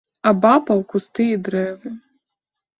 [0.29, 1.89] Абапал кусты і дрэвы.